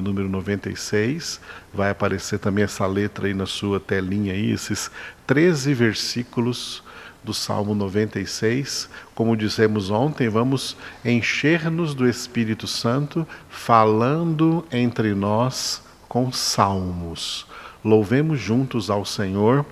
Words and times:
número 0.00 0.28
96. 0.28 1.40
Vai 1.72 1.90
aparecer 1.90 2.38
também 2.38 2.64
essa 2.64 2.86
letra 2.86 3.26
aí 3.26 3.34
na 3.34 3.46
sua 3.46 3.80
telinha 3.80 4.32
aí, 4.32 4.50
esses 4.50 4.90
13 5.26 5.74
versículos 5.74 6.82
do 7.22 7.34
Salmo 7.34 7.74
96. 7.74 8.88
Como 9.14 9.36
dissemos 9.36 9.90
ontem, 9.90 10.28
vamos 10.28 10.76
encher-nos 11.04 11.94
do 11.94 12.08
Espírito 12.08 12.66
Santo 12.66 13.26
falando 13.48 14.64
entre 14.72 15.14
nós 15.14 15.82
com 16.08 16.32
salmos. 16.32 17.46
Louvemos 17.84 18.40
juntos 18.40 18.90
ao 18.90 19.04
Senhor 19.04 19.64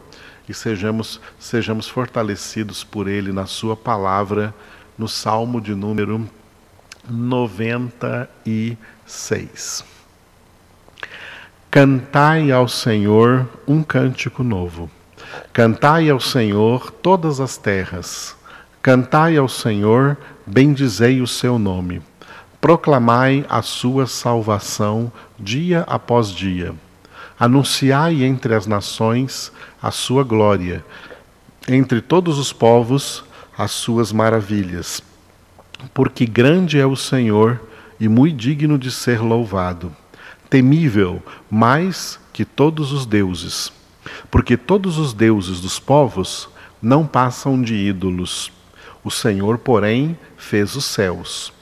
e 0.49 0.55
sejamos 0.55 1.21
sejamos 1.39 1.89
fortalecidos 1.89 2.83
por 2.83 3.07
ele 3.09 3.33
na 3.33 3.47
sua 3.47 3.77
palavra 3.77 4.55
no 4.97 5.09
Salmo 5.09 5.61
de 5.61 5.75
número 5.75 6.27
96. 7.09 9.98
Cantai 11.71 12.51
ao 12.51 12.67
Senhor 12.67 13.47
um 13.67 13.83
cântico 13.83 14.43
novo. 14.43 14.91
Cantai 15.53 16.09
ao 16.09 16.19
Senhor 16.19 16.91
todas 16.91 17.41
as 17.41 17.59
terras. 17.59 18.35
Cantai 18.81 19.37
ao 19.37 19.51
Senhor, 19.51 20.17
bendizei 20.47 21.21
o 21.21 21.27
seu 21.27 21.59
nome. 21.59 22.01
Proclamai 22.59 23.45
a 23.51 23.61
sua 23.61 24.07
salvação 24.07 25.13
dia 25.39 25.85
após 25.87 26.31
dia. 26.31 26.75
Anunciai 27.39 28.25
entre 28.25 28.55
as 28.55 28.67
nações 28.67 29.53
a 29.81 29.91
sua 29.91 30.25
glória, 30.25 30.83
entre 31.69 32.01
todos 32.01 32.39
os 32.39 32.51
povos 32.51 33.23
as 33.59 33.73
suas 33.73 34.11
maravilhas. 34.11 35.03
Porque 35.93 36.25
grande 36.25 36.81
é 36.81 36.87
o 36.87 36.97
Senhor 36.97 37.61
e 38.01 38.09
muito 38.09 38.39
digno 38.39 38.79
de 38.79 38.91
ser 38.91 39.21
louvado 39.21 39.95
temível 40.49 41.23
mais 41.51 42.19
que 42.33 42.45
todos 42.45 42.93
os 42.93 43.05
deuses, 43.05 43.73
porque 44.31 44.57
todos 44.57 44.99
os 44.99 45.13
deuses 45.13 45.61
dos 45.61 45.79
povos 45.79 46.49
não 46.81 47.07
passam 47.07 47.61
de 47.61 47.75
ídolos. 47.75 48.53
O 49.05 49.11
Senhor, 49.11 49.59
porém, 49.59 50.19
fez 50.37 50.75
os 50.77 50.85
céus. 50.85 51.53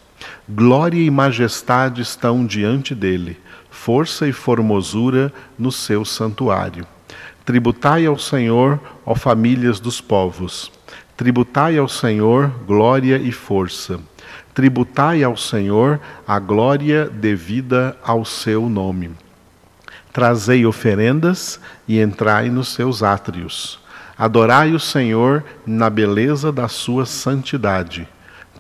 Glória 0.49 1.01
e 1.01 1.11
majestade 1.11 2.03
estão 2.03 2.47
diante 2.47 2.95
dele, 2.95 3.39
força 3.71 4.27
e 4.27 4.33
formosura 4.33 5.33
no 5.59 5.71
seu 5.71 6.05
santuário. 6.05 6.87
Tributai 7.45 8.07
ao 8.07 8.19
Senhor, 8.19 8.81
ó 9.05 9.15
famílias 9.15 9.79
dos 9.79 10.01
povos. 10.01 10.73
Tributai 11.17 11.79
ao 11.79 11.89
Senhor 11.89 12.51
glória 12.67 13.17
e 13.17 13.31
força 13.33 14.01
tributai 14.55 15.23
ao 15.23 15.37
Senhor 15.37 16.01
a 16.27 16.39
glória 16.39 17.07
devida 17.07 17.97
ao 18.03 18.25
seu 18.25 18.69
nome. 18.69 19.11
Trazei 20.13 20.65
oferendas 20.65 21.61
e 21.87 22.01
entrai 22.01 22.49
nos 22.49 22.69
seus 22.69 23.03
átrios. 23.03 23.79
Adorai 24.17 24.73
o 24.73 24.81
Senhor 24.81 25.45
na 25.67 25.91
beleza 25.91 26.51
da 26.51 26.69
sua 26.69 27.05
santidade. 27.05 28.09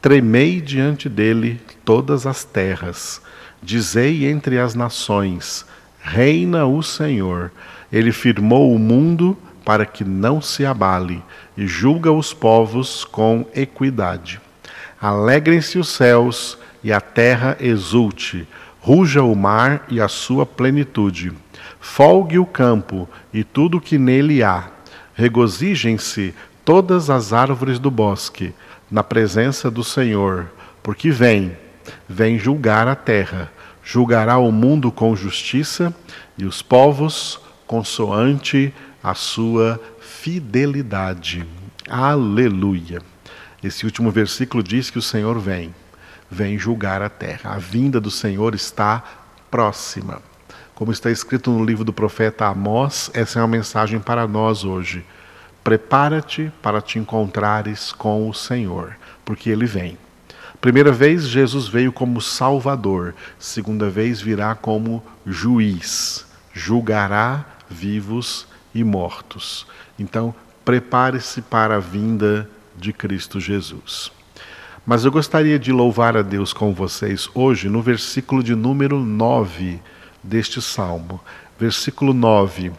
Tremei 0.02 0.60
diante 0.60 1.08
dele 1.08 1.60
todas 1.84 2.26
as 2.26 2.44
terras. 2.44 3.22
Dizei 3.62 4.26
entre 4.26 4.58
as 4.58 4.74
nações: 4.74 5.64
Reina 5.98 6.66
o 6.66 6.82
Senhor. 6.82 7.50
Ele 7.90 8.12
firmou 8.12 8.74
o 8.74 8.78
mundo 8.78 9.36
para 9.64 9.86
que 9.86 10.04
não 10.04 10.40
se 10.42 10.66
abale 10.66 11.22
e 11.56 11.66
julga 11.66 12.12
os 12.12 12.32
povos 12.32 13.04
com 13.04 13.46
equidade. 13.54 14.40
Alegrem-se 15.00 15.78
os 15.78 15.88
céus 15.88 16.58
e 16.82 16.92
a 16.92 17.00
terra 17.00 17.56
exulte, 17.60 18.46
ruja 18.80 19.22
o 19.22 19.34
mar 19.34 19.84
e 19.88 20.00
a 20.00 20.08
sua 20.08 20.46
plenitude. 20.46 21.32
Folgue 21.80 22.38
o 22.38 22.46
campo 22.46 23.08
e 23.32 23.44
tudo 23.44 23.80
que 23.80 23.98
nele 23.98 24.42
há. 24.42 24.70
Regozijem-se 25.14 26.34
todas 26.64 27.10
as 27.10 27.32
árvores 27.32 27.78
do 27.78 27.90
bosque, 27.90 28.54
na 28.90 29.02
presença 29.02 29.70
do 29.70 29.82
Senhor, 29.82 30.50
porque 30.82 31.10
vem, 31.10 31.56
vem 32.08 32.38
julgar 32.38 32.88
a 32.88 32.94
terra, 32.94 33.50
julgará 33.82 34.38
o 34.38 34.50
mundo 34.50 34.90
com 34.92 35.14
justiça 35.14 35.94
e 36.38 36.44
os 36.44 36.62
povos 36.62 37.40
consoante 37.66 38.72
a 39.02 39.14
sua 39.14 39.80
fidelidade. 40.00 41.46
Aleluia. 41.88 43.15
Esse 43.66 43.84
último 43.84 44.12
versículo 44.12 44.62
diz 44.62 44.90
que 44.90 44.98
o 44.98 45.02
Senhor 45.02 45.40
vem, 45.40 45.74
vem 46.30 46.56
julgar 46.56 47.02
a 47.02 47.08
terra. 47.08 47.54
A 47.54 47.58
vinda 47.58 48.00
do 48.00 48.12
Senhor 48.12 48.54
está 48.54 49.02
próxima. 49.50 50.22
Como 50.72 50.92
está 50.92 51.10
escrito 51.10 51.50
no 51.50 51.64
livro 51.64 51.82
do 51.82 51.92
profeta 51.92 52.46
Amós, 52.46 53.10
essa 53.12 53.40
é 53.40 53.42
uma 53.42 53.48
mensagem 53.48 53.98
para 53.98 54.28
nós 54.28 54.62
hoje. 54.62 55.04
Prepara-te 55.64 56.52
para 56.62 56.80
te 56.80 57.00
encontrares 57.00 57.90
com 57.90 58.28
o 58.28 58.34
Senhor, 58.34 58.96
porque 59.24 59.50
ele 59.50 59.66
vem. 59.66 59.98
Primeira 60.60 60.92
vez, 60.92 61.24
Jesus 61.24 61.66
veio 61.66 61.92
como 61.92 62.20
Salvador. 62.20 63.16
Segunda 63.36 63.90
vez, 63.90 64.20
virá 64.20 64.54
como 64.54 65.02
juiz. 65.26 66.24
Julgará 66.52 67.44
vivos 67.68 68.46
e 68.72 68.84
mortos. 68.84 69.66
Então, 69.98 70.32
prepare-se 70.64 71.42
para 71.42 71.76
a 71.76 71.80
vinda 71.80 72.48
de 72.78 72.92
Cristo 72.92 73.40
Jesus. 73.40 74.12
Mas 74.86 75.04
eu 75.04 75.10
gostaria 75.10 75.58
de 75.58 75.72
louvar 75.72 76.16
a 76.16 76.22
Deus 76.22 76.52
com 76.52 76.72
vocês 76.72 77.28
hoje 77.34 77.68
no 77.68 77.82
versículo 77.82 78.42
de 78.42 78.54
número 78.54 79.00
9 79.00 79.80
deste 80.22 80.62
salmo. 80.62 81.20
Versículo 81.58 82.14
9: 82.14 82.70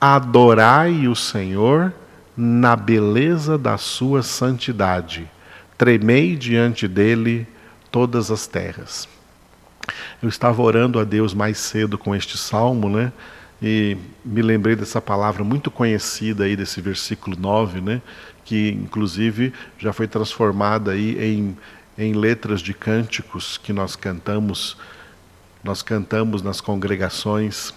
Adorai 0.00 1.08
o 1.08 1.16
Senhor 1.16 1.92
na 2.36 2.76
beleza 2.76 3.58
da 3.58 3.76
sua 3.76 4.22
santidade, 4.22 5.28
tremei 5.76 6.36
diante 6.36 6.86
dele 6.86 7.48
todas 7.90 8.30
as 8.30 8.46
terras. 8.46 9.08
Eu 10.22 10.28
estava 10.28 10.62
orando 10.62 11.00
a 11.00 11.04
Deus 11.04 11.34
mais 11.34 11.58
cedo 11.58 11.98
com 11.98 12.14
este 12.14 12.38
salmo, 12.38 12.88
né? 12.88 13.12
E 13.60 13.96
me 14.24 14.40
lembrei 14.40 14.76
dessa 14.76 15.00
palavra 15.00 15.42
muito 15.42 15.70
conhecida 15.70 16.44
aí 16.44 16.54
desse 16.54 16.80
versículo 16.80 17.36
9, 17.36 17.80
né? 17.80 18.02
que 18.48 18.70
inclusive 18.70 19.52
já 19.78 19.92
foi 19.92 20.08
transformada 20.08 20.92
aí 20.92 21.22
em, 21.22 21.58
em 21.98 22.14
letras 22.14 22.62
de 22.62 22.72
cânticos 22.72 23.58
que 23.58 23.74
nós 23.74 23.94
cantamos, 23.94 24.74
nós 25.62 25.82
cantamos 25.82 26.40
nas 26.40 26.58
congregações. 26.58 27.74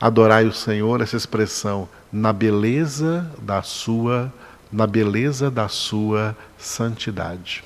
Adorai 0.00 0.46
o 0.46 0.52
Senhor, 0.52 1.02
essa 1.02 1.18
expressão, 1.18 1.86
na 2.10 2.32
beleza 2.32 3.30
da 3.42 3.62
sua, 3.62 4.32
na 4.72 4.86
beleza 4.86 5.50
da 5.50 5.68
sua 5.68 6.34
santidade. 6.56 7.62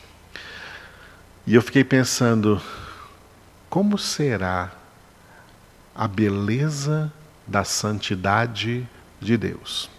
E 1.47 1.55
eu 1.55 1.63
fiquei 1.63 1.85
pensando, 1.85 2.61
como 3.71 3.97
será 3.97 4.73
a 5.95 6.09
beleza 6.09 7.13
da 7.47 7.65
santidade 7.65 8.89
de 9.21 9.37
Deus? 9.37 9.91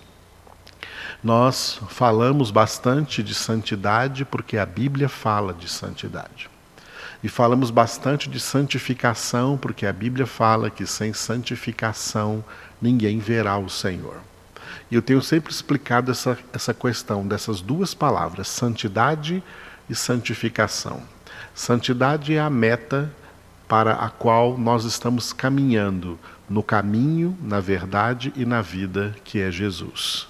Nós 1.24 1.80
falamos 1.90 2.52
bastante 2.52 3.24
de 3.24 3.34
santidade 3.34 4.24
porque 4.24 4.58
a 4.58 4.66
Bíblia 4.66 5.10
fala 5.10 5.54
de 5.54 5.68
santidade. 5.68 6.50
E 7.24 7.28
falamos 7.28 7.72
bastante 7.72 8.30
de 8.30 8.40
santificação 8.40 9.58
porque 9.58 9.88
a 9.88 9.94
Bíblia 9.94 10.28
fala 10.28 10.70
que 10.70 10.86
sem 10.86 11.14
santificação 11.14 12.46
ninguém 12.80 13.18
verá 13.18 13.58
o 13.58 13.70
Senhor. 13.70 14.18
E 14.92 14.96
eu 14.96 15.02
tenho 15.02 15.22
sempre 15.22 15.52
explicado 15.52 16.12
essa, 16.12 16.38
essa 16.54 16.74
questão 16.74 17.26
dessas 17.28 17.62
duas 17.62 17.96
palavras, 17.96 18.48
santidade 18.48 19.44
e 19.90 19.96
santificação. 19.96 21.02
Santidade 21.54 22.36
é 22.36 22.40
a 22.40 22.50
meta 22.50 23.12
para 23.68 23.94
a 23.94 24.10
qual 24.10 24.58
nós 24.58 24.86
estamos 24.86 25.34
caminhando 25.34 26.20
no 26.50 26.62
caminho, 26.62 27.38
na 27.42 27.60
verdade 27.60 28.32
e 28.36 28.46
na 28.46 28.62
vida 28.62 29.16
que 29.24 29.42
é 29.42 29.52
Jesus. 29.52 30.28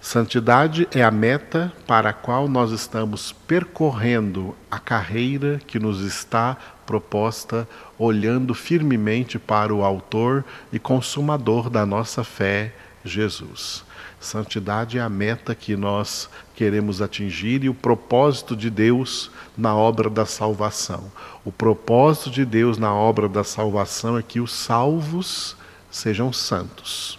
Santidade 0.00 0.86
é 0.92 1.02
a 1.02 1.10
meta 1.10 1.72
para 1.86 2.10
a 2.10 2.12
qual 2.12 2.48
nós 2.48 2.70
estamos 2.70 3.32
percorrendo 3.32 4.54
a 4.70 4.78
carreira 4.78 5.60
que 5.66 5.80
nos 5.80 6.00
está 6.00 6.56
proposta, 6.86 7.68
olhando 7.98 8.54
firmemente 8.54 9.36
para 9.36 9.74
o 9.74 9.82
Autor 9.82 10.44
e 10.72 10.78
Consumador 10.78 11.68
da 11.68 11.84
nossa 11.84 12.22
fé, 12.22 12.72
Jesus. 13.04 13.84
Santidade 14.20 14.98
é 14.98 15.00
a 15.00 15.08
meta 15.08 15.54
que 15.54 15.76
nós 15.76 16.28
queremos 16.54 17.02
atingir 17.02 17.64
e 17.64 17.68
o 17.68 17.74
propósito 17.74 18.56
de 18.56 18.70
Deus 18.70 19.30
na 19.56 19.74
obra 19.76 20.08
da 20.10 20.26
salvação. 20.26 21.10
O 21.44 21.52
propósito 21.52 22.30
de 22.30 22.44
Deus 22.44 22.78
na 22.78 22.92
obra 22.92 23.28
da 23.28 23.44
salvação 23.44 24.18
é 24.18 24.22
que 24.22 24.40
os 24.40 24.52
salvos 24.52 25.56
sejam 25.90 26.32
santos. 26.32 27.18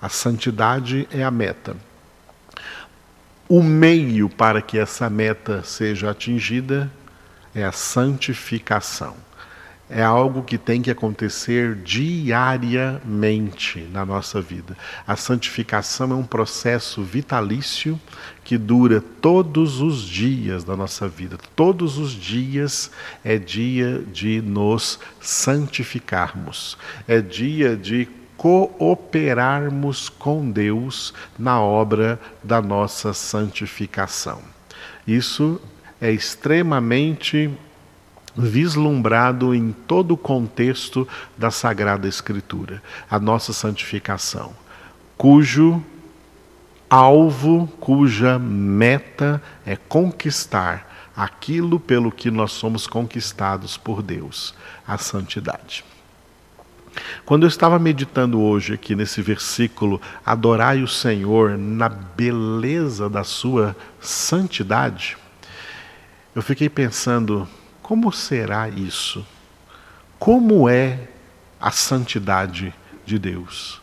A 0.00 0.08
santidade 0.08 1.08
é 1.10 1.24
a 1.24 1.30
meta 1.30 1.76
o 3.50 3.64
meio 3.64 4.28
para 4.28 4.62
que 4.62 4.78
essa 4.78 5.10
meta 5.10 5.64
seja 5.64 6.12
atingida 6.12 6.88
é 7.52 7.64
a 7.64 7.72
santificação. 7.72 9.16
É 9.90 10.04
algo 10.04 10.44
que 10.44 10.56
tem 10.56 10.80
que 10.80 10.90
acontecer 10.90 11.74
diariamente 11.74 13.80
na 13.92 14.06
nossa 14.06 14.40
vida. 14.40 14.76
A 15.04 15.16
santificação 15.16 16.12
é 16.12 16.14
um 16.14 16.22
processo 16.22 17.02
vitalício 17.02 18.00
que 18.44 18.56
dura 18.56 19.02
todos 19.20 19.80
os 19.80 20.02
dias 20.02 20.62
da 20.62 20.76
nossa 20.76 21.08
vida. 21.08 21.36
Todos 21.56 21.98
os 21.98 22.12
dias 22.12 22.92
é 23.24 23.36
dia 23.36 24.04
de 24.12 24.40
nos 24.40 25.00
santificarmos, 25.20 26.78
é 27.08 27.20
dia 27.20 27.76
de 27.76 28.08
cooperarmos 28.36 30.08
com 30.08 30.48
Deus 30.50 31.12
na 31.36 31.60
obra 31.60 32.18
da 32.42 32.62
nossa 32.62 33.12
santificação. 33.12 34.40
Isso 35.06 35.60
é 36.00 36.10
extremamente 36.12 37.50
vislumbrado 38.36 39.54
em 39.54 39.72
todo 39.72 40.12
o 40.12 40.16
contexto 40.16 41.06
da 41.36 41.50
Sagrada 41.50 42.08
Escritura, 42.08 42.82
a 43.10 43.18
nossa 43.18 43.52
santificação, 43.52 44.52
cujo 45.16 45.82
alvo, 46.88 47.68
cuja 47.78 48.38
meta 48.38 49.42
é 49.64 49.76
conquistar 49.76 51.10
aquilo 51.16 51.78
pelo 51.78 52.10
que 52.10 52.30
nós 52.30 52.52
somos 52.52 52.86
conquistados 52.86 53.76
por 53.76 54.02
Deus, 54.02 54.54
a 54.86 54.98
santidade. 54.98 55.84
Quando 57.24 57.44
eu 57.44 57.48
estava 57.48 57.78
meditando 57.78 58.40
hoje 58.40 58.74
aqui 58.74 58.96
nesse 58.96 59.22
versículo, 59.22 60.00
adorai 60.26 60.82
o 60.82 60.88
Senhor 60.88 61.56
na 61.56 61.88
beleza 61.88 63.08
da 63.08 63.22
sua 63.22 63.76
santidade, 64.00 65.16
eu 66.34 66.42
fiquei 66.42 66.68
pensando, 66.68 67.48
como 67.90 68.12
será 68.12 68.68
isso? 68.68 69.26
Como 70.16 70.68
é 70.68 71.08
a 71.60 71.72
santidade 71.72 72.72
de 73.04 73.18
Deus? 73.18 73.82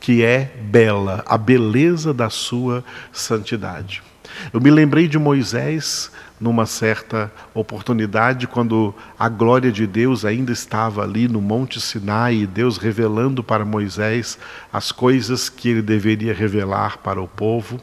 Que 0.00 0.24
é 0.24 0.46
bela, 0.62 1.22
a 1.26 1.36
beleza 1.36 2.14
da 2.14 2.30
sua 2.30 2.82
santidade. 3.12 4.02
Eu 4.50 4.62
me 4.62 4.70
lembrei 4.70 5.06
de 5.06 5.18
Moisés 5.18 6.10
numa 6.40 6.64
certa 6.64 7.30
oportunidade, 7.52 8.46
quando 8.46 8.94
a 9.18 9.28
glória 9.28 9.70
de 9.70 9.86
Deus 9.86 10.24
ainda 10.24 10.50
estava 10.50 11.02
ali 11.02 11.28
no 11.28 11.42
Monte 11.42 11.78
Sinai, 11.82 12.36
e 12.36 12.46
Deus 12.46 12.78
revelando 12.78 13.44
para 13.44 13.62
Moisés 13.62 14.38
as 14.72 14.90
coisas 14.90 15.50
que 15.50 15.68
ele 15.68 15.82
deveria 15.82 16.32
revelar 16.32 16.96
para 16.96 17.20
o 17.20 17.28
povo 17.28 17.78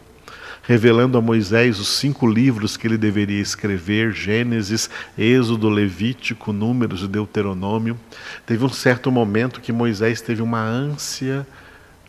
revelando 0.63 1.17
a 1.17 1.21
Moisés 1.21 1.79
os 1.79 1.87
cinco 1.87 2.27
livros 2.27 2.77
que 2.77 2.87
ele 2.87 2.97
deveria 2.97 3.41
escrever: 3.41 4.11
Gênesis, 4.13 4.89
Êxodo, 5.17 5.69
Levítico, 5.69 6.53
Números 6.53 7.03
e 7.03 7.07
Deuteronômio. 7.07 7.99
Teve 8.45 8.63
um 8.63 8.69
certo 8.69 9.11
momento 9.11 9.61
que 9.61 9.71
Moisés 9.71 10.21
teve 10.21 10.41
uma 10.41 10.61
ânsia 10.61 11.45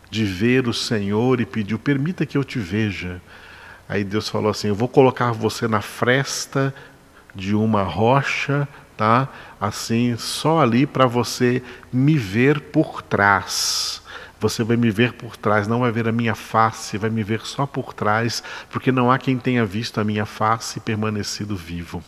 de 0.09 0.23
ver 0.25 0.67
o 0.67 0.73
Senhor 0.73 1.41
e 1.41 1.45
pediu: 1.45 1.79
Permita 1.79 2.25
que 2.25 2.37
eu 2.37 2.43
te 2.43 2.59
veja. 2.59 3.21
Aí 3.89 4.03
Deus 4.03 4.29
falou 4.29 4.51
assim: 4.51 4.67
Eu 4.67 4.75
vou 4.75 4.87
colocar 4.87 5.31
você 5.31 5.67
na 5.67 5.81
fresta 5.81 6.73
de 7.35 7.55
uma 7.55 7.81
rocha, 7.81 8.67
tá? 8.95 9.27
Assim, 9.59 10.15
só 10.17 10.61
ali 10.61 10.85
para 10.85 11.07
você 11.07 11.63
me 11.91 12.15
ver 12.15 12.59
por 12.59 13.01
trás. 13.01 14.02
Você 14.43 14.61
vai 14.61 14.75
me 14.75 14.91
ver 14.91 15.13
por 15.13 15.37
trás, 15.37 15.69
não 15.69 15.79
vai 15.79 15.89
ver 15.89 16.05
a 16.05 16.11
minha 16.11 16.35
face, 16.35 16.97
vai 16.97 17.09
me 17.09 17.23
ver 17.23 17.39
só 17.45 17.65
por 17.65 17.93
trás, 17.93 18.43
porque 18.69 18.91
não 18.91 19.09
há 19.09 19.17
quem 19.17 19.37
tenha 19.37 19.65
visto 19.65 20.01
a 20.01 20.03
minha 20.03 20.25
face 20.25 20.79
e 20.79 20.81
permanecido 20.81 21.55
vivo. 21.55 22.03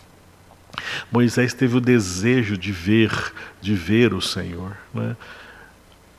Moisés 1.09 1.53
teve 1.53 1.77
o 1.77 1.79
desejo 1.79 2.57
de 2.57 2.73
ver, 2.73 3.33
de 3.61 3.73
ver 3.73 4.13
o 4.13 4.21
Senhor. 4.21 4.75
Né? 4.93 5.15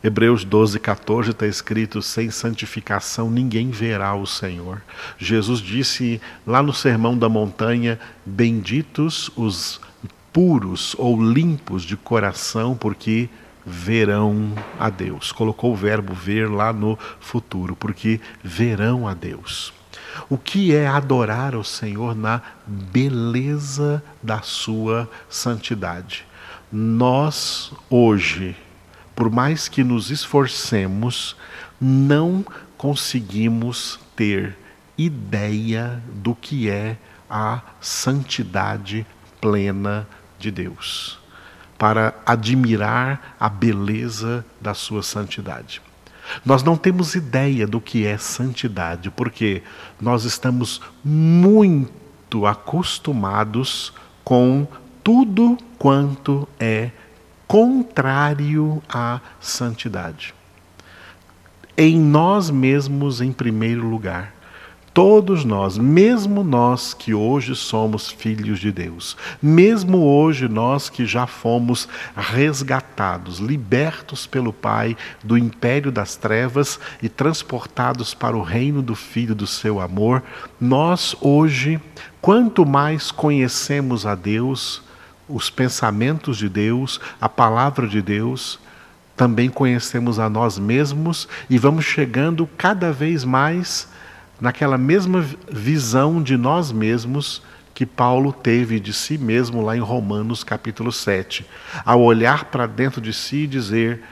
Hebreus 0.03 0.43
12, 0.43 0.81
14 0.81 1.33
está 1.33 1.47
escrito: 1.47 2.01
sem 2.01 2.31
santificação 2.31 3.31
ninguém 3.31 3.71
verá 3.71 4.15
o 4.15 4.27
Senhor. 4.27 4.81
Jesus 5.19 5.61
disse 5.61 6.19
lá 6.47 6.63
no 6.63 6.73
Sermão 6.73 7.19
da 7.19 7.29
Montanha: 7.29 8.01
Benditos 8.25 9.31
os 9.37 9.79
puros 10.33 10.97
ou 10.97 11.23
limpos 11.23 11.83
de 11.83 11.95
coração, 11.95 12.75
porque 12.75 13.29
verão 13.67 14.53
a 14.79 14.89
Deus. 14.89 15.33
Colocou 15.33 15.73
o 15.73 15.77
verbo 15.77 16.15
ver 16.15 16.49
lá 16.49 16.73
no 16.73 16.97
futuro, 17.19 17.75
porque 17.75 18.21
verão 18.43 19.09
a 19.09 19.13
Deus. 19.13 19.73
O 20.31 20.39
que 20.39 20.75
é 20.75 20.87
adorar 20.87 21.55
ao 21.55 21.65
Senhor 21.65 22.15
na 22.15 22.41
beleza 22.67 24.03
da 24.23 24.41
sua 24.41 25.11
santidade? 25.29 26.25
Nós, 26.71 27.73
hoje, 27.91 28.57
por 29.15 29.31
mais 29.31 29.69
que 29.69 29.83
nos 29.83 30.11
esforcemos, 30.11 31.37
não 31.81 32.45
conseguimos 32.79 33.99
ter 34.15 34.57
ideia 34.97 36.03
do 36.15 36.35
que 36.35 36.71
é 36.71 36.97
a 37.29 37.61
santidade 37.81 39.07
plena 39.41 40.09
de 40.39 40.51
Deus 40.51 41.26
para 41.79 42.15
admirar 42.25 43.37
a 43.39 43.49
beleza 43.49 44.45
da 44.61 44.75
sua 44.75 45.03
santidade. 45.03 45.83
Nós 46.45 46.63
não 46.63 46.77
temos 46.77 47.15
ideia 47.15 47.67
do 47.67 47.81
que 47.81 48.07
é 48.07 48.19
santidade, 48.19 49.11
porque 49.11 49.63
nós 50.01 50.25
estamos 50.25 50.81
muito 51.05 52.47
acostumados 52.47 53.93
com 54.25 54.67
tudo 55.05 55.57
quanto 55.79 56.49
é 56.59 56.91
contrário 57.47 58.83
à 58.89 59.21
santidade. 59.41 60.35
Em 61.77 61.99
nós 61.99 62.51
mesmos, 62.51 63.21
em 63.21 63.33
primeiro 63.33 63.87
lugar. 63.89 64.35
Todos 64.97 65.45
nós, 65.45 65.77
mesmo 65.77 66.43
nós 66.43 66.95
que 66.95 67.13
hoje 67.13 67.55
somos 67.55 68.11
filhos 68.11 68.59
de 68.59 68.73
Deus, 68.73 69.15
mesmo 69.43 69.99
hoje 69.99 70.49
nós 70.49 70.89
que 70.89 71.05
já 71.05 71.27
fomos 71.27 71.87
resgatados, 72.17 73.39
libertos 73.39 74.27
pelo 74.27 74.55
Pai 74.55 74.97
do 75.23 75.37
império 75.37 75.93
das 75.93 76.17
trevas 76.17 76.81
e 77.03 77.11
transportados 77.11 78.15
para 78.15 78.35
o 78.35 78.43
reino 78.43 78.81
do 78.81 78.95
Filho 78.95 79.35
do 79.35 79.47
seu 79.47 79.83
amor, 79.83 80.23
nós 80.59 81.15
hoje, 81.21 81.79
quanto 82.19 82.65
mais 82.65 83.11
conhecemos 83.11 84.07
a 84.07 84.15
Deus, 84.15 84.83
os 85.29 85.51
pensamentos 85.51 86.39
de 86.39 86.49
Deus, 86.49 86.99
a 87.21 87.29
palavra 87.29 87.87
de 87.87 88.01
Deus, 88.01 88.59
também 89.15 89.51
conhecemos 89.51 90.19
a 90.19 90.31
nós 90.31 90.59
mesmos 90.59 91.29
e 91.51 91.59
vamos 91.59 91.85
chegando 91.85 92.49
cada 92.57 92.91
vez 92.95 93.25
mais 93.25 93.95
naquela 94.41 94.79
mesma 94.79 95.25
visão 95.51 96.23
de 96.23 96.37
nós 96.37 96.73
mesmos 96.73 97.43
que 97.75 97.85
Paulo 97.85 98.33
teve 98.33 98.81
de 98.81 98.93
si 98.93 99.19
mesmo 99.19 99.61
lá 99.61 99.77
em 99.77 99.81
Romanos 99.81 100.43
capítulo 100.43 100.91
7, 100.91 101.45
ao 101.85 102.01
olhar 102.01 102.47
para 102.47 102.67
dentro 102.67 103.01
de 103.01 103.13
si 103.13 103.45
e 103.45 103.47
dizer: 103.47 104.03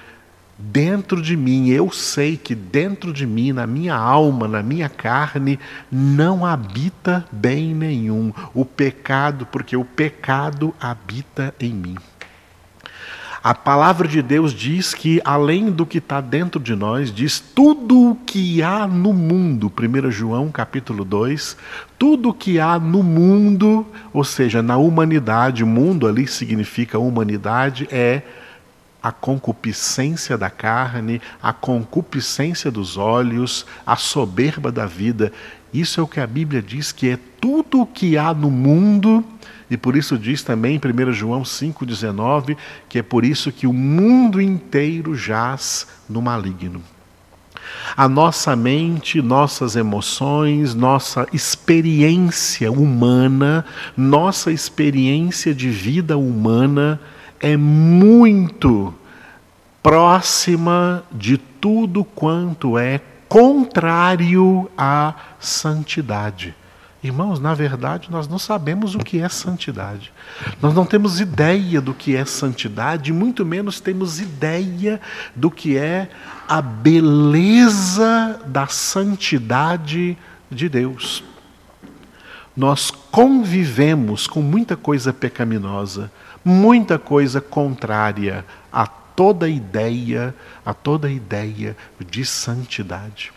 dentro 0.58 1.20
de 1.20 1.36
mim, 1.36 1.68
eu 1.68 1.90
sei 1.90 2.36
que 2.36 2.54
dentro 2.54 3.12
de 3.12 3.26
mim, 3.26 3.52
na 3.52 3.66
minha 3.66 3.94
alma, 3.94 4.46
na 4.46 4.62
minha 4.62 4.88
carne, 4.88 5.58
não 5.90 6.44
habita 6.44 7.24
bem 7.32 7.74
nenhum, 7.74 8.32
o 8.52 8.64
pecado, 8.64 9.46
porque 9.46 9.76
o 9.76 9.84
pecado 9.84 10.74
habita 10.80 11.54
em 11.58 11.72
mim. 11.72 11.96
A 13.44 13.52
palavra 13.52 14.08
de 14.08 14.22
Deus 14.22 14.54
diz 14.54 14.94
que, 14.94 15.20
além 15.22 15.70
do 15.70 15.84
que 15.84 15.98
está 15.98 16.18
dentro 16.18 16.58
de 16.58 16.74
nós, 16.74 17.12
diz 17.12 17.38
tudo 17.38 18.12
o 18.12 18.14
que 18.14 18.62
há 18.62 18.86
no 18.86 19.12
mundo. 19.12 19.70
1 19.70 20.10
João 20.10 20.50
capítulo 20.50 21.04
2, 21.04 21.54
tudo 21.98 22.30
o 22.30 22.32
que 22.32 22.58
há 22.58 22.78
no 22.78 23.02
mundo, 23.02 23.86
ou 24.14 24.24
seja, 24.24 24.62
na 24.62 24.78
humanidade, 24.78 25.62
mundo 25.62 26.08
ali 26.08 26.26
significa 26.26 26.98
humanidade, 26.98 27.86
é 27.92 28.22
a 29.02 29.12
concupiscência 29.12 30.38
da 30.38 30.48
carne, 30.48 31.20
a 31.42 31.52
concupiscência 31.52 32.70
dos 32.70 32.96
olhos, 32.96 33.66
a 33.86 33.94
soberba 33.94 34.72
da 34.72 34.86
vida. 34.86 35.30
Isso 35.70 36.00
é 36.00 36.02
o 36.02 36.08
que 36.08 36.18
a 36.18 36.26
Bíblia 36.26 36.62
diz 36.62 36.92
que 36.92 37.10
é 37.10 37.18
tudo 37.38 37.82
o 37.82 37.86
que 37.86 38.16
há 38.16 38.32
no 38.32 38.50
mundo 38.50 39.22
e 39.70 39.76
por 39.76 39.96
isso 39.96 40.18
diz 40.18 40.42
também 40.42 40.80
em 40.82 41.08
1 41.08 41.12
João 41.12 41.42
5,19 41.42 42.56
que 42.88 42.98
é 42.98 43.02
por 43.02 43.24
isso 43.24 43.50
que 43.50 43.66
o 43.66 43.72
mundo 43.72 44.40
inteiro 44.40 45.14
jaz 45.14 45.86
no 46.08 46.20
maligno. 46.20 46.82
A 47.96 48.08
nossa 48.08 48.56
mente, 48.56 49.22
nossas 49.22 49.76
emoções, 49.76 50.74
nossa 50.74 51.26
experiência 51.32 52.70
humana, 52.70 53.64
nossa 53.96 54.50
experiência 54.50 55.54
de 55.54 55.70
vida 55.70 56.16
humana 56.16 57.00
é 57.40 57.56
muito 57.56 58.92
próxima 59.82 61.04
de 61.12 61.36
tudo 61.36 62.04
quanto 62.04 62.78
é 62.78 63.00
contrário 63.28 64.70
à 64.76 65.14
santidade. 65.38 66.54
Irmãos, 67.04 67.38
na 67.38 67.52
verdade, 67.52 68.10
nós 68.10 68.26
não 68.26 68.38
sabemos 68.38 68.94
o 68.94 68.98
que 68.98 69.20
é 69.20 69.28
santidade. 69.28 70.10
Nós 70.62 70.72
não 70.72 70.86
temos 70.86 71.20
ideia 71.20 71.78
do 71.78 71.92
que 71.92 72.16
é 72.16 72.24
santidade, 72.24 73.12
muito 73.12 73.44
menos 73.44 73.78
temos 73.78 74.22
ideia 74.22 74.98
do 75.36 75.50
que 75.50 75.76
é 75.76 76.08
a 76.48 76.62
beleza 76.62 78.40
da 78.46 78.66
santidade 78.68 80.16
de 80.50 80.66
Deus. 80.66 81.22
Nós 82.56 82.90
convivemos 82.90 84.26
com 84.26 84.40
muita 84.40 84.74
coisa 84.74 85.12
pecaminosa, 85.12 86.10
muita 86.42 86.98
coisa 86.98 87.38
contrária 87.38 88.46
a 88.72 88.86
toda 88.86 89.46
ideia, 89.46 90.34
a 90.64 90.72
toda 90.72 91.10
ideia 91.10 91.76
de 92.00 92.24
santidade. 92.24 93.30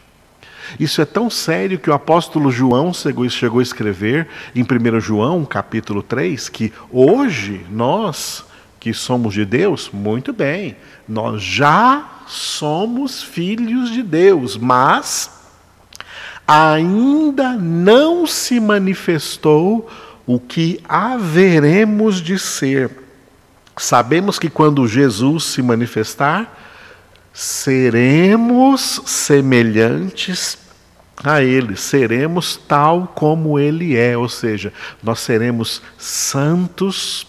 Isso 0.80 1.02
é 1.02 1.06
tão 1.06 1.30
sério 1.30 1.80
que 1.80 1.90
o 1.90 1.94
apóstolo 1.94 2.52
João 2.52 2.92
chegou 2.94 3.60
a 3.60 3.64
escrever 3.64 4.28
em 4.56 4.64
1 4.64 5.00
João, 5.00 5.46
capítulo 5.46 6.04
3, 6.04 6.50
que 6.50 6.74
hoje 6.92 7.66
nós 7.70 8.46
que 8.80 8.94
somos 8.94 9.34
de 9.34 9.44
Deus, 9.44 9.90
muito 9.92 10.32
bem, 10.32 10.76
nós 11.08 11.42
já 11.42 12.22
somos 12.28 13.24
filhos 13.24 13.92
de 13.92 14.04
Deus, 14.04 14.56
mas 14.56 15.32
ainda 16.48 17.54
não 17.54 18.26
se 18.26 18.60
manifestou 18.60 19.90
o 20.26 20.40
que 20.40 20.80
haveremos 20.88 22.22
de 22.22 22.38
ser. 22.38 22.92
Sabemos 23.76 24.40
que 24.40 24.50
quando 24.50 24.88
Jesus 24.88 25.46
se 25.46 25.62
manifestar, 25.62 26.67
seremos 27.38 29.00
semelhantes 29.06 30.58
a 31.24 31.44
Ele, 31.44 31.76
seremos 31.76 32.58
tal 32.68 33.12
como 33.14 33.60
Ele 33.60 33.96
é, 33.96 34.18
ou 34.18 34.28
seja, 34.28 34.74
nós 35.04 35.20
seremos 35.20 35.80
santos, 36.00 37.28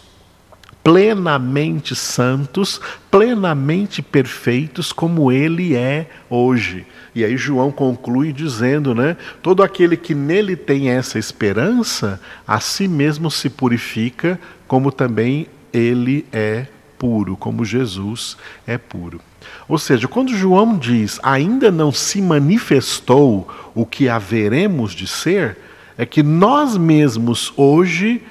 plenamente 0.83 1.95
santos, 1.95 2.81
plenamente 3.11 4.01
perfeitos, 4.01 4.93
como 4.93 5.31
Ele 5.31 5.77
é 5.77 6.09
hoje. 6.31 6.87
E 7.15 7.23
aí 7.23 7.37
João 7.37 7.71
conclui 7.71 8.33
dizendo, 8.33 8.95
né? 8.95 9.15
Todo 9.43 9.63
aquele 9.63 9.95
que 9.95 10.15
nele 10.15 10.57
tem 10.57 10.89
essa 10.89 11.19
esperança, 11.19 12.19
a 12.47 12.61
si 12.61 12.89
mesmo 12.89 13.31
se 13.31 13.51
purifica, 13.51 14.41
como 14.67 14.91
também 14.91 15.49
ele 15.71 16.25
é 16.33 16.67
puro, 16.99 17.37
como 17.37 17.63
Jesus 17.63 18.39
é 18.67 18.79
puro. 18.79 19.21
Ou 19.69 19.79
seja, 19.79 20.09
quando 20.09 20.35
João 20.35 20.79
diz 20.79 21.21
ainda 21.23 21.71
não 21.71 21.93
se 21.93 22.23
manifestou 22.23 23.47
o 23.75 23.85
que 23.85 24.09
haveremos 24.09 24.93
de 24.93 25.07
ser, 25.07 25.59
é 25.97 26.07
que 26.07 26.23
nós 26.23 26.77
mesmos 26.77 27.53
hoje 27.57 28.23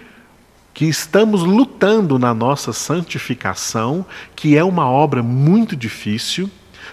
que 0.74 0.86
estamos 0.86 1.44
lutando 1.44 2.18
na 2.18 2.34
nossa 2.34 2.72
santificação, 2.72 4.06
que 4.36 4.56
é 4.58 4.64
uma 4.64 4.90
obra 4.90 5.22
muito 5.22 5.76
difícil. 5.76 6.50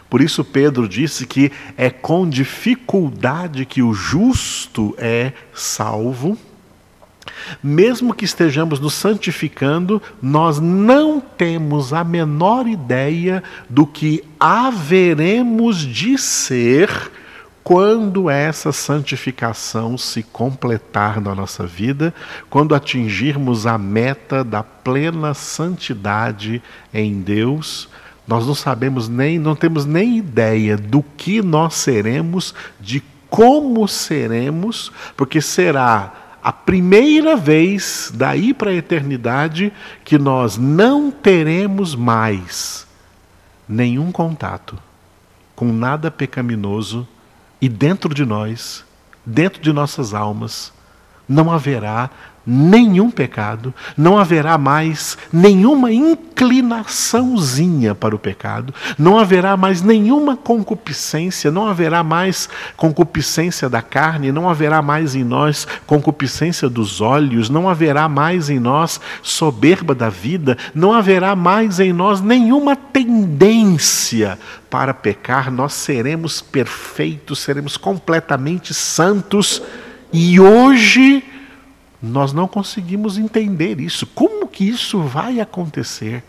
Por 0.08 0.20
isso 0.20 0.44
Pedro 0.44 0.88
disse 0.88 1.26
que 1.26 1.52
é 1.76 1.90
com 1.90 2.28
dificuldade 2.28 3.64
que 3.64 3.82
o 3.82 3.92
justo 3.92 4.94
é 4.98 5.32
salvo. 5.52 6.38
Mesmo 7.62 8.14
que 8.14 8.24
estejamos 8.24 8.80
nos 8.80 8.94
santificando, 8.94 10.00
nós 10.20 10.60
não 10.60 11.20
temos 11.20 11.92
a 11.92 12.04
menor 12.04 12.66
ideia 12.66 13.42
do 13.68 13.86
que 13.86 14.24
haveremos 14.38 15.78
de 15.78 16.18
ser 16.18 16.90
quando 17.64 18.28
essa 18.28 18.72
santificação 18.72 19.96
se 19.96 20.22
completar 20.22 21.18
na 21.18 21.34
nossa 21.34 21.66
vida, 21.66 22.12
quando 22.50 22.74
atingirmos 22.74 23.66
a 23.66 23.78
meta 23.78 24.44
da 24.44 24.62
plena 24.62 25.32
santidade 25.32 26.62
em 26.92 27.22
Deus, 27.22 27.88
nós 28.28 28.46
não 28.46 28.54
sabemos 28.54 29.08
nem, 29.08 29.38
não 29.38 29.56
temos 29.56 29.86
nem 29.86 30.18
ideia 30.18 30.76
do 30.76 31.02
que 31.02 31.40
nós 31.40 31.74
seremos, 31.74 32.54
de 32.78 33.02
como 33.30 33.88
seremos, 33.88 34.92
porque 35.16 35.40
será 35.40 36.12
a 36.44 36.52
primeira 36.52 37.36
vez 37.36 38.12
daí 38.14 38.52
para 38.52 38.70
a 38.70 38.74
eternidade 38.74 39.72
que 40.04 40.18
nós 40.18 40.58
não 40.58 41.10
teremos 41.10 41.94
mais 41.94 42.86
nenhum 43.66 44.12
contato 44.12 44.78
com 45.56 45.72
nada 45.72 46.10
pecaminoso 46.10 47.08
e 47.62 47.66
dentro 47.66 48.14
de 48.14 48.26
nós, 48.26 48.84
dentro 49.24 49.62
de 49.62 49.72
nossas 49.72 50.12
almas, 50.12 50.70
não 51.26 51.50
haverá 51.50 52.10
nenhum 52.46 53.10
pecado, 53.10 53.72
não 53.96 54.18
haverá 54.18 54.58
mais 54.58 55.16
nenhuma 55.32 55.92
inclinaçãozinha 55.92 57.94
para 57.94 58.14
o 58.14 58.18
pecado, 58.18 58.74
não 58.98 59.18
haverá 59.18 59.56
mais 59.56 59.80
nenhuma 59.80 60.36
concupiscência, 60.36 61.50
não 61.50 61.66
haverá 61.66 62.04
mais 62.04 62.48
concupiscência 62.76 63.68
da 63.68 63.80
carne, 63.80 64.30
não 64.30 64.48
haverá 64.48 64.82
mais 64.82 65.14
em 65.14 65.24
nós 65.24 65.66
concupiscência 65.86 66.68
dos 66.68 67.00
olhos, 67.00 67.48
não 67.48 67.68
haverá 67.68 68.08
mais 68.08 68.50
em 68.50 68.60
nós 68.60 69.00
soberba 69.22 69.94
da 69.94 70.10
vida, 70.10 70.58
não 70.74 70.92
haverá 70.92 71.34
mais 71.34 71.80
em 71.80 71.92
nós 71.92 72.20
nenhuma 72.20 72.76
tendência 72.76 74.38
para 74.68 74.92
pecar, 74.92 75.50
nós 75.50 75.72
seremos 75.72 76.42
perfeitos, 76.42 77.38
seremos 77.38 77.76
completamente 77.76 78.74
santos 78.74 79.62
e 80.12 80.38
hoje 80.38 81.22
nós 82.04 82.32
não 82.32 82.46
conseguimos 82.46 83.18
entender 83.18 83.80
isso. 83.80 84.06
Como 84.06 84.46
que 84.48 84.68
isso 84.68 85.00
vai 85.02 85.40
acontecer? 85.40 86.22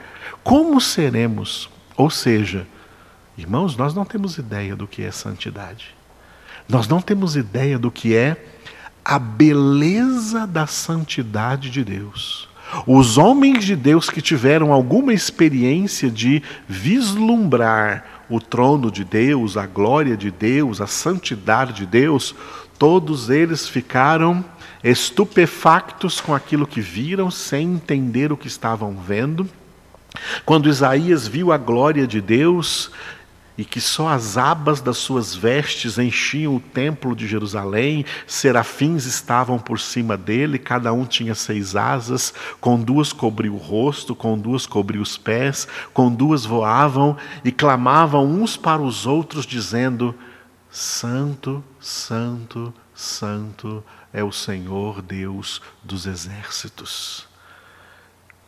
Como 0.44 0.80
seremos? 0.80 1.70
Ou 1.98 2.10
seja, 2.10 2.68
irmãos, 3.38 3.76
nós 3.76 3.94
não 3.94 4.06
temos 4.06 4.38
ideia 4.38 4.76
do 4.76 4.88
que 4.88 5.04
é 5.04 5.12
santidade. 5.12 5.96
Nós 6.68 6.88
não 6.88 7.02
temos 7.02 7.36
ideia 7.36 7.78
do 7.78 7.92
que 7.92 8.16
é 8.16 8.44
a 9.04 9.20
beleza 9.20 10.48
da 10.48 10.66
santidade 10.66 11.70
de 11.70 11.84
Deus. 11.84 12.50
Os 12.88 13.18
homens 13.18 13.64
de 13.64 13.76
Deus 13.76 14.10
que 14.10 14.22
tiveram 14.22 14.74
alguma 14.74 15.14
experiência 15.14 16.10
de 16.10 16.42
vislumbrar 16.68 18.24
o 18.28 18.40
trono 18.40 18.90
de 18.90 19.04
Deus, 19.04 19.56
a 19.56 19.68
glória 19.68 20.18
de 20.18 20.32
Deus, 20.32 20.82
a 20.82 20.88
santidade 20.88 21.74
de 21.74 21.86
Deus, 21.86 22.34
todos 22.80 23.30
eles 23.30 23.70
ficaram 23.70 24.44
estupefactos 24.92 26.22
com 26.22 26.34
aquilo 26.34 26.68
que 26.68 26.80
viram, 26.80 27.32
sem 27.32 27.74
entender 27.74 28.32
o 28.32 28.38
que 28.38 28.48
estavam 28.48 28.96
vendo. 28.96 29.50
Quando 30.46 30.70
Isaías 30.70 31.28
viu 31.28 31.52
a 31.52 31.58
glória 31.58 32.06
de 32.06 32.22
Deus 32.22 32.92
e 33.58 33.66
que 33.66 33.82
só 33.82 34.10
as 34.10 34.38
abas 34.38 34.82
das 34.82 34.98
suas 34.98 35.34
vestes 35.34 35.98
enchiam 35.98 36.56
o 36.56 36.60
templo 36.60 37.16
de 37.16 37.26
Jerusalém, 37.26 38.06
serafins 38.28 39.06
estavam 39.06 39.58
por 39.58 39.80
cima 39.80 40.16
dele, 40.16 40.60
cada 40.60 40.94
um 40.94 41.06
tinha 41.06 41.34
seis 41.34 41.76
asas, 41.76 42.34
com 42.60 42.80
duas 42.80 43.12
cobriu 43.12 43.54
o 43.56 43.58
rosto, 43.58 44.14
com 44.14 44.38
duas 44.38 44.68
cobriu 44.68 45.02
os 45.02 45.18
pés, 45.18 45.68
com 45.94 46.14
duas 46.14 46.46
voavam 46.46 47.18
e 47.44 47.52
clamavam 47.52 48.26
uns 48.26 48.56
para 48.58 48.82
os 48.82 49.08
outros, 49.08 49.46
dizendo: 49.46 50.14
Santo, 50.70 51.64
Santo, 51.80 52.74
Santo 52.94 53.84
é 54.16 54.24
o 54.24 54.32
Senhor 54.32 55.02
Deus 55.02 55.62
dos 55.84 56.06
exércitos. 56.08 57.28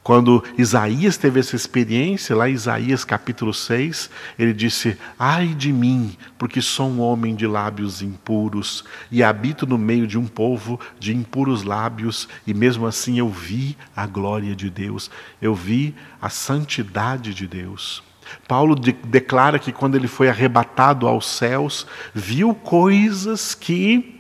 Quando 0.02 0.42
Isaías 0.58 1.18
teve 1.18 1.42
essa 1.42 1.58
experiência, 1.58 2.34
lá 2.34 2.50
em 2.50 2.54
Isaías 2.54 3.04
capítulo 3.04 3.54
6, 3.54 4.10
ele 4.40 4.54
disse: 4.54 4.98
Ai 5.20 5.48
de 5.48 5.74
mim, 5.74 6.16
porque 6.38 6.62
sou 6.62 6.90
um 6.90 7.02
homem 7.02 7.36
de 7.36 7.46
lábios 7.46 8.02
impuros 8.02 8.86
e 9.12 9.22
habito 9.22 9.68
no 9.68 9.78
meio 9.78 10.08
de 10.08 10.18
um 10.18 10.26
povo 10.26 10.80
de 10.98 11.14
impuros 11.14 11.64
lábios, 11.64 12.30
e 12.48 12.54
mesmo 12.54 12.88
assim 12.88 13.20
eu 13.20 13.28
vi 13.28 13.78
a 13.94 14.08
glória 14.08 14.56
de 14.56 14.70
Deus, 14.70 15.12
eu 15.42 15.54
vi 15.54 15.94
a 16.22 16.30
santidade 16.30 17.34
de 17.34 17.46
Deus. 17.46 18.02
Paulo 18.48 18.74
de 18.74 18.94
declara 18.94 19.60
que 19.60 19.74
quando 19.74 19.96
ele 19.96 20.08
foi 20.08 20.30
arrebatado 20.30 21.06
aos 21.06 21.28
céus, 21.28 21.86
viu 22.14 22.56
coisas 22.56 23.54
que 23.54 24.18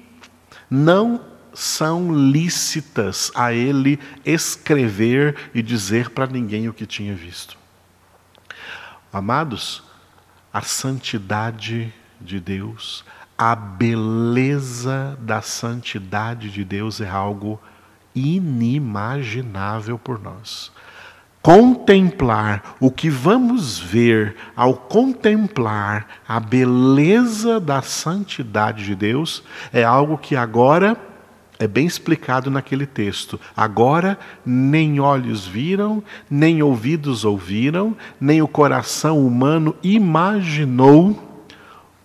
não 0.69 1.36
são 1.57 2.13
lícitas 2.13 3.31
a 3.33 3.51
ele 3.51 3.99
escrever 4.23 5.35
e 5.55 5.63
dizer 5.63 6.11
para 6.11 6.27
ninguém 6.27 6.69
o 6.69 6.73
que 6.73 6.85
tinha 6.85 7.15
visto. 7.15 7.57
Amados, 9.11 9.81
a 10.53 10.61
santidade 10.61 11.91
de 12.21 12.39
Deus, 12.39 13.03
a 13.35 13.55
beleza 13.55 15.17
da 15.19 15.41
santidade 15.41 16.51
de 16.51 16.63
Deus 16.63 17.01
é 17.01 17.09
algo 17.09 17.59
inimaginável 18.13 19.97
por 19.97 20.21
nós. 20.21 20.71
Contemplar 21.41 22.75
o 22.79 22.91
que 22.91 23.09
vamos 23.09 23.79
ver 23.79 24.35
ao 24.55 24.75
contemplar 24.75 26.05
a 26.27 26.39
beleza 26.39 27.59
da 27.59 27.81
santidade 27.81 28.83
de 28.83 28.93
Deus 28.93 29.43
é 29.73 29.83
algo 29.83 30.19
que 30.19 30.35
agora 30.35 31.06
É 31.59 31.67
bem 31.67 31.87
explicado 31.87 32.51
naquele 32.51 32.85
texto. 32.85 33.39
Agora, 33.55 34.17
nem 34.45 34.99
olhos 34.99 35.47
viram, 35.47 36.03
nem 36.29 36.61
ouvidos 36.61 37.25
ouviram, 37.25 37.95
nem 38.19 38.41
o 38.41 38.47
coração 38.47 39.25
humano 39.25 39.75
imaginou 39.81 41.43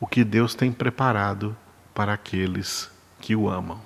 o 0.00 0.06
que 0.06 0.24
Deus 0.24 0.54
tem 0.54 0.72
preparado 0.72 1.54
para 1.94 2.14
aqueles 2.14 2.90
que 3.20 3.36
o 3.36 3.48
amam. 3.48 3.78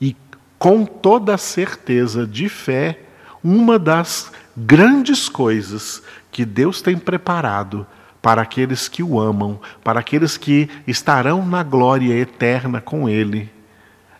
E 0.00 0.16
com 0.58 0.84
toda 0.84 1.38
certeza 1.38 2.26
de 2.26 2.48
fé, 2.48 3.00
uma 3.42 3.78
das 3.78 4.32
grandes 4.56 5.28
coisas 5.28 6.02
que 6.30 6.44
Deus 6.44 6.82
tem 6.82 6.98
preparado 6.98 7.86
para 8.20 8.42
aqueles 8.42 8.88
que 8.88 9.02
o 9.02 9.20
amam, 9.20 9.60
para 9.82 10.00
aqueles 10.00 10.36
que 10.36 10.68
estarão 10.86 11.44
na 11.46 11.62
glória 11.62 12.14
eterna 12.14 12.80
com 12.80 13.08
Ele, 13.08 13.50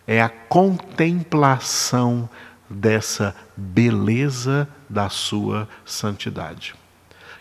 é 0.07 0.21
a 0.21 0.29
contemplação 0.29 2.29
dessa 2.69 3.35
beleza 3.57 4.69
da 4.89 5.09
sua 5.09 5.69
santidade. 5.85 6.75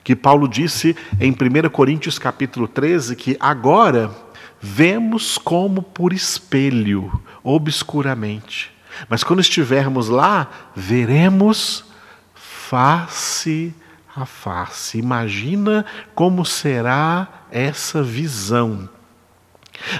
Que 0.03 0.15
Paulo 0.15 0.47
disse 0.47 0.95
em 1.19 1.31
1 1.31 1.69
Coríntios 1.69 2.17
capítulo 2.17 2.67
13 2.67 3.15
que 3.15 3.37
agora 3.39 4.11
vemos 4.59 5.37
como 5.37 5.81
por 5.81 6.13
espelho, 6.13 7.21
obscuramente. 7.43 8.71
Mas 9.07 9.23
quando 9.23 9.39
estivermos 9.39 10.09
lá, 10.09 10.49
veremos 10.75 11.85
face 12.33 13.73
a 14.15 14.25
face. 14.25 14.97
Imagina 14.97 15.85
como 16.13 16.45
será 16.45 17.45
essa 17.51 18.03
visão. 18.03 18.89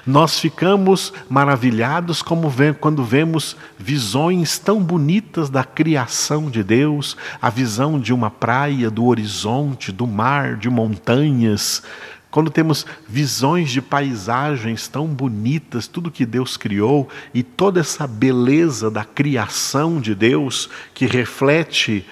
Nós 0.05 0.39
ficamos 0.39 1.13
maravilhados 1.29 2.21
como 2.21 2.51
quando 2.79 3.03
vemos 3.03 3.55
visões 3.77 4.57
tão 4.57 4.81
bonitas 4.81 5.49
da 5.49 5.63
criação 5.63 6.49
de 6.49 6.63
Deus, 6.63 7.17
a 7.41 7.49
visão 7.49 7.99
de 7.99 8.13
uma 8.13 8.29
praia, 8.29 8.89
do 8.89 9.05
horizonte, 9.05 9.91
do 9.91 10.05
mar, 10.07 10.55
de 10.55 10.69
montanhas, 10.69 11.83
quando 12.31 12.49
temos 12.49 12.85
visões 13.07 13.69
de 13.69 13.81
paisagens 13.81 14.87
tão 14.87 15.05
bonitas, 15.05 15.85
tudo 15.85 16.09
que 16.09 16.25
Deus 16.25 16.55
criou 16.55 17.09
e 17.33 17.43
toda 17.43 17.81
essa 17.81 18.07
beleza 18.07 18.89
da 18.89 19.03
criação 19.03 19.99
de 19.99 20.15
Deus 20.15 20.69
que 20.93 21.05
reflete 21.05 22.05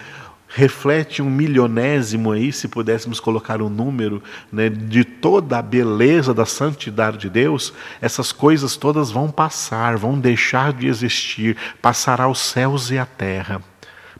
reflete 0.50 1.22
um 1.22 1.30
milionésimo 1.30 2.32
aí, 2.32 2.52
se 2.52 2.68
pudéssemos 2.68 3.20
colocar 3.20 3.62
um 3.62 3.70
número, 3.70 4.22
né, 4.52 4.68
de 4.68 5.04
toda 5.04 5.60
a 5.60 5.62
beleza 5.62 6.34
da 6.34 6.46
santidade 6.46 7.20
de 7.20 7.30
Deus, 7.30 7.72
essas 8.02 8.32
coisas 8.32 8.76
todas 8.76 9.12
vão 9.12 9.30
passar, 9.30 9.96
vão 9.96 10.20
deixar 10.20 10.74
de 10.74 10.88
existir, 10.88 11.56
passará 11.82 12.28
os 12.28 12.40
céus 12.40 12.90
e 12.90 12.98
a 12.98 13.06
terra. 13.06 13.62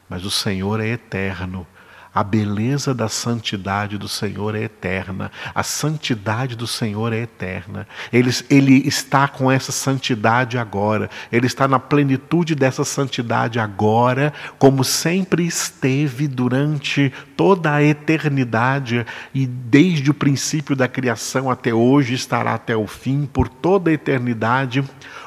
Mas 0.08 0.24
o 0.24 0.30
Senhor 0.30 0.80
é 0.80 0.88
eterno 0.88 1.66
a 2.12 2.24
beleza 2.24 2.92
da 2.92 3.08
santidade 3.08 3.96
do 3.96 4.08
Senhor 4.08 4.56
é 4.56 4.62
eterna. 4.64 5.30
A 5.54 5.62
santidade 5.62 6.56
do 6.56 6.66
Senhor 6.66 7.12
é 7.12 7.18
eterna. 7.18 7.86
Ele, 8.12 8.30
ele 8.50 8.86
está 8.86 9.28
com 9.28 9.50
essa 9.50 9.70
santidade 9.70 10.58
agora. 10.58 11.08
Ele 11.30 11.46
está 11.46 11.68
na 11.68 11.78
plenitude 11.78 12.56
dessa 12.56 12.84
santidade 12.84 13.60
agora, 13.60 14.32
como 14.58 14.82
sempre 14.82 15.46
esteve 15.46 16.26
durante 16.26 17.12
toda 17.36 17.72
a 17.72 17.82
eternidade 17.82 19.06
e 19.32 19.46
desde 19.46 20.10
o 20.10 20.14
princípio 20.14 20.74
da 20.74 20.88
criação 20.88 21.48
até 21.48 21.72
hoje 21.72 22.14
estará 22.14 22.54
até 22.54 22.76
o 22.76 22.88
fim, 22.88 23.24
por 23.24 23.48
toda 23.48 23.90
a 23.90 23.94
eternidade, 23.94 24.82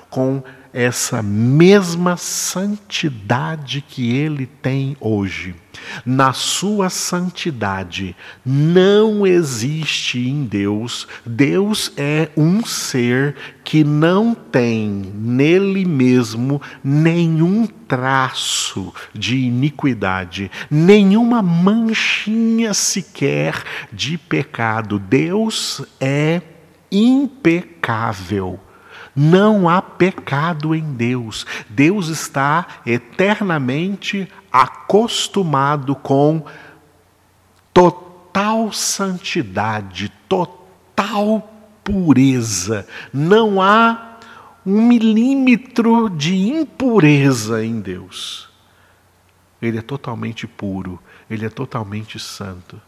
com 0.10 0.44
essa 0.74 1.22
mesma 1.22 2.18
santidade 2.18 3.82
que 3.82 4.16
ele 4.16 4.46
tem 4.46 4.98
hoje. 5.00 5.56
Na 6.06 6.34
sua 6.34 6.90
santidade 6.90 8.16
não 8.46 9.26
existe 9.26 10.20
em 10.20 10.46
Deus, 10.46 11.08
Deus 11.26 11.92
é 11.98 12.30
um 12.38 12.66
ser 12.66 13.36
que 13.64 13.84
não 13.84 14.34
tem 14.34 14.90
nele 15.16 15.86
mesmo 15.86 16.62
nenhum 16.84 17.66
traço 17.66 18.94
de 19.14 19.38
iniquidade, 19.38 20.50
nenhuma 20.70 21.42
manchinha 21.42 22.74
sequer 22.74 23.64
de 23.92 24.18
pecado. 24.18 25.00
Deus 25.00 25.84
é 26.00 26.42
impecável. 26.92 28.60
Não 29.16 29.70
há 29.70 29.82
pecado 29.82 30.74
em 30.74 30.94
Deus. 30.94 31.46
Deus 31.70 32.08
está 32.08 32.66
eternamente 32.86 34.28
acostumado 34.52 35.96
com 35.96 36.46
total 37.74 38.72
santidade, 38.72 40.12
total 40.28 41.50
pureza. 41.84 42.88
Não 43.12 43.62
há 43.62 44.18
um 44.66 44.82
milímetro 44.88 46.10
de 46.10 46.36
impureza 46.36 47.64
em 47.64 47.82
Deus. 47.82 48.50
Ele 49.62 49.78
é 49.78 49.82
totalmente 49.82 50.48
puro, 50.48 51.00
ele 51.30 51.46
é 51.46 51.50
totalmente 51.50 52.20
santo. 52.20 52.82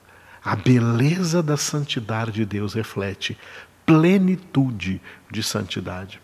A 0.43 0.55
beleza 0.55 1.41
da 1.41 1.57
santidade 1.57 2.31
de 2.33 2.45
Deus 2.45 2.73
reflete 2.73 3.37
plenitude 3.85 5.01
de 5.31 5.43
santidade. 5.43 6.19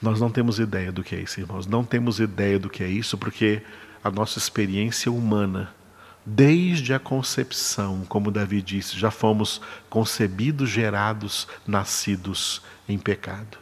Nós 0.00 0.20
não 0.20 0.30
temos 0.30 0.58
ideia 0.58 0.90
do 0.90 1.02
que 1.02 1.14
é 1.14 1.20
isso, 1.20 1.40
irmãos. 1.40 1.66
Não 1.66 1.84
temos 1.84 2.18
ideia 2.18 2.58
do 2.58 2.70
que 2.70 2.82
é 2.82 2.88
isso, 2.88 3.18
porque 3.18 3.62
a 4.02 4.10
nossa 4.10 4.38
experiência 4.38 5.12
humana, 5.12 5.74
desde 6.24 6.94
a 6.94 6.98
concepção, 6.98 8.04
como 8.08 8.30
Davi 8.30 8.62
disse, 8.62 8.98
já 8.98 9.10
fomos 9.10 9.60
concebidos, 9.90 10.70
gerados, 10.70 11.46
nascidos 11.66 12.62
em 12.88 12.98
pecado. 12.98 13.58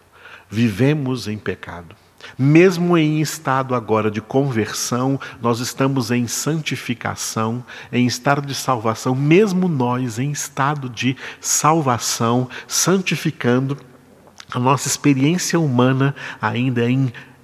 Vivemos 0.49 1.27
em 1.27 1.37
pecado. 1.37 1.97
Mesmo 2.37 2.97
em 2.97 3.21
estado 3.21 3.75
agora 3.75 4.11
de 4.11 4.21
conversão, 4.21 5.21
nós 5.41 5.61
estamos 5.61 6.11
em 6.11 6.27
santificação, 6.27 7.65
em 7.93 8.07
estado 8.07 8.47
de 8.47 8.55
salvação, 8.55 9.15
mesmo 9.15 9.69
nós 9.69 10.19
em 10.19 10.31
estado 10.31 10.89
de 10.89 11.17
salvação, 11.41 12.49
santificando, 12.67 13.77
a 14.51 14.59
nossa 14.59 14.89
experiência 14.89 15.61
humana 15.61 16.15
ainda 16.41 16.91
é, 16.91 16.95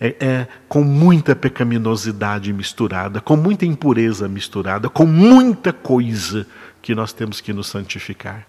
é, 0.01 0.17
é 0.21 0.49
com 0.69 0.83
muita 0.83 1.37
pecaminosidade 1.37 2.53
misturada, 2.53 3.21
com 3.21 3.37
muita 3.37 3.67
impureza 3.67 4.29
misturada, 4.29 4.89
com 4.89 5.07
muita 5.07 5.73
coisa 5.73 6.47
que 6.81 6.95
nós 6.95 7.13
temos 7.13 7.41
que 7.41 7.53
nos 7.53 7.67
santificar. 7.67 8.47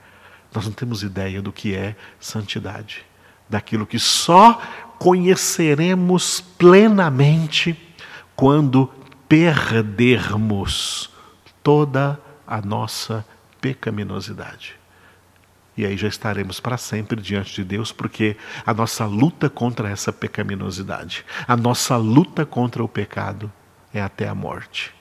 Nós 0.53 0.65
não 0.65 0.71
temos 0.71 1.03
ideia 1.03 1.41
do 1.41 1.51
que 1.51 1.75
é 1.75 1.95
santidade, 2.17 3.05
daquilo 3.49 3.85
que 3.85 3.99
só 3.99 4.61
conheceremos 4.97 6.41
plenamente 6.41 7.77
quando 8.35 8.91
perdermos 9.27 11.09
toda 11.63 12.19
a 12.45 12.61
nossa 12.61 13.25
pecaminosidade. 13.59 14.75
E 15.77 15.85
aí 15.85 15.97
já 15.97 16.07
estaremos 16.07 16.59
para 16.59 16.77
sempre 16.77 17.21
diante 17.21 17.55
de 17.55 17.63
Deus, 17.63 17.91
porque 17.91 18.37
a 18.65 18.73
nossa 18.73 19.05
luta 19.05 19.49
contra 19.49 19.89
essa 19.89 20.13
pecaminosidade, 20.13 21.25
a 21.47 21.57
nossa 21.57 21.97
luta 21.97 22.45
contra 22.45 22.83
o 22.83 22.87
pecado 22.87 23.51
é 23.93 24.01
até 24.01 24.27
a 24.27 24.35
morte. 24.35 24.93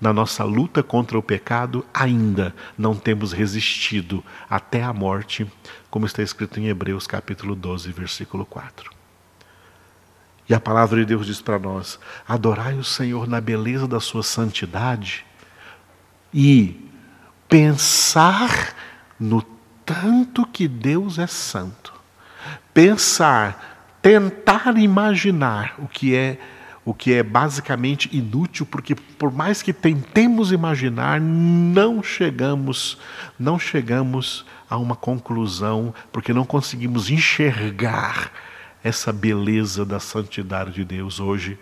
Na 0.00 0.12
nossa 0.12 0.44
luta 0.44 0.82
contra 0.82 1.18
o 1.18 1.22
pecado, 1.22 1.84
ainda 1.92 2.54
não 2.76 2.94
temos 2.94 3.32
resistido 3.32 4.24
até 4.48 4.82
a 4.82 4.92
morte, 4.92 5.50
como 5.90 6.06
está 6.06 6.22
escrito 6.22 6.60
em 6.60 6.68
Hebreus 6.68 7.06
capítulo 7.06 7.56
12, 7.56 7.90
versículo 7.90 8.46
4. 8.46 8.90
E 10.48 10.54
a 10.54 10.60
palavra 10.60 11.00
de 11.00 11.06
Deus 11.06 11.26
diz 11.26 11.42
para 11.42 11.58
nós: 11.58 11.98
adorai 12.26 12.78
o 12.78 12.84
Senhor 12.84 13.26
na 13.26 13.40
beleza 13.40 13.88
da 13.88 14.00
sua 14.00 14.22
santidade 14.22 15.26
e 16.32 16.88
pensar 17.48 18.74
no 19.18 19.42
tanto 19.84 20.46
que 20.46 20.68
Deus 20.68 21.18
é 21.18 21.26
santo. 21.26 21.92
Pensar, 22.72 23.98
tentar 24.00 24.76
imaginar 24.78 25.74
o 25.78 25.88
que 25.88 26.14
é 26.14 26.38
o 26.88 26.94
que 26.94 27.12
é 27.12 27.22
basicamente 27.22 28.08
inútil, 28.16 28.64
porque 28.64 28.94
por 28.94 29.30
mais 29.30 29.60
que 29.60 29.74
tentemos 29.74 30.52
imaginar, 30.52 31.20
não 31.20 32.02
chegamos, 32.02 32.96
não 33.38 33.58
chegamos 33.58 34.46
a 34.70 34.78
uma 34.78 34.96
conclusão, 34.96 35.92
porque 36.10 36.32
não 36.32 36.46
conseguimos 36.46 37.10
enxergar 37.10 38.32
essa 38.82 39.12
beleza 39.12 39.84
da 39.84 40.00
santidade 40.00 40.72
de 40.72 40.82
Deus 40.82 41.20
hoje. 41.20 41.58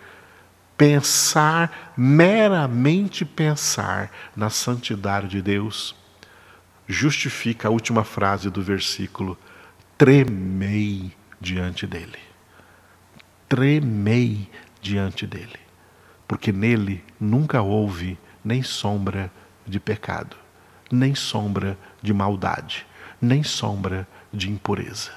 Pensar, 0.77 1.93
meramente 1.97 3.25
pensar 3.25 4.09
na 4.33 4.49
santidade 4.49 5.27
de 5.27 5.41
Deus, 5.41 5.93
justifica 6.87 7.67
a 7.67 7.71
última 7.71 8.05
frase 8.05 8.49
do 8.49 8.61
versículo: 8.61 9.37
tremei 9.97 11.11
diante 11.41 11.85
dele. 11.85 12.17
tremei 13.49 14.49
diante 14.87 15.27
dele, 15.27 15.59
porque 16.27 16.51
nele 16.51 17.03
nunca 17.19 17.61
houve 17.61 18.17
nem 18.43 18.63
sombra 18.63 19.31
de 19.65 19.79
pecado, 19.79 20.35
nem 20.89 21.13
sombra 21.13 21.77
de 22.01 22.11
maldade, 22.13 22.87
nem 23.21 23.43
sombra 23.43 24.07
de 24.31 24.49
impureza. 24.49 25.11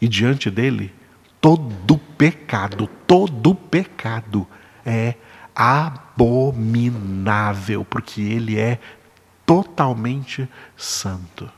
E 0.00 0.08
diante 0.08 0.50
dele, 0.50 0.92
todo 1.40 1.96
pecado, 1.96 2.88
todo 3.06 3.54
pecado 3.54 4.48
é 4.84 5.14
abominável, 5.54 7.84
porque 7.84 8.20
ele 8.20 8.58
é 8.58 8.80
totalmente 9.46 10.48
santo. 10.76 11.48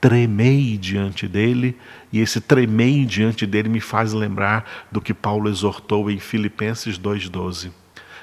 Tremei 0.00 0.78
diante 0.78 1.28
dele, 1.28 1.78
e 2.10 2.20
esse 2.20 2.40
tremei 2.40 3.04
diante 3.04 3.46
dele 3.46 3.68
me 3.68 3.80
faz 3.80 4.12
lembrar 4.12 4.88
do 4.90 5.00
que 5.00 5.12
Paulo 5.12 5.48
exortou 5.48 6.10
em 6.10 6.18
Filipenses 6.18 6.98
2,12: 6.98 7.70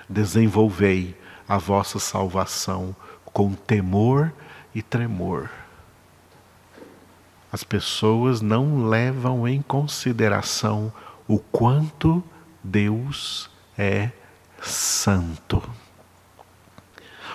Desenvolvei 0.10 1.16
a 1.48 1.58
vossa 1.58 2.00
salvação 2.00 2.96
com 3.26 3.54
temor 3.54 4.34
e 4.74 4.82
tremor. 4.82 5.50
As 7.52 7.64
pessoas 7.64 8.42
não 8.42 8.88
levam 8.88 9.48
em 9.48 9.62
consideração 9.62 10.92
o 11.28 11.40
quanto 11.40 12.24
Deus 12.64 13.50
é 13.78 14.12
santo. 14.62 15.62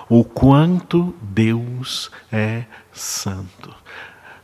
O 0.09 0.25
quanto 0.25 1.15
Deus 1.23 2.11
é 2.31 2.65
santo. 2.93 3.75